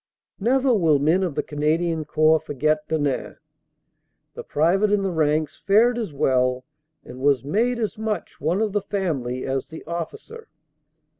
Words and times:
Never 0.39 0.73
will 0.73 0.97
men 0.97 1.21
of 1.21 1.35
the 1.35 1.43
Canadian 1.43 2.05
Corps 2.05 2.39
forget 2.39 2.87
Denain. 2.87 3.37
The 4.33 4.43
private 4.43 4.91
in 4.91 5.03
the 5.03 5.11
ranks 5.11 5.59
fared 5.59 5.95
as 5.99 6.11
well 6.11 6.65
and 7.05 7.19
was 7.19 7.43
made 7.43 7.77
as 7.77 7.99
much 7.99 8.41
one 8.41 8.63
of 8.63 8.71
the 8.71 8.81
family 8.81 9.45
as 9.45 9.67
the 9.67 9.83
officer. 9.85 10.47